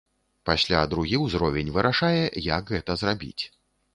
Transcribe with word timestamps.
Пасля 0.49 0.79
другі 0.93 1.19
ўзровень 1.25 1.69
вырашае, 1.77 2.25
як 2.47 2.73
гэта 2.75 2.95
зрабіць. 3.05 3.43